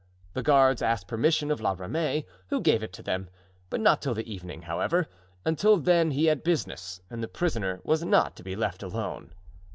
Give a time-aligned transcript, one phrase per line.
[0.33, 3.29] The guards asked permission of La Ramee, who gave it to them,
[3.69, 5.07] but not till the evening, however;
[5.45, 9.31] until then he had business and the prisoner was not to be left alone.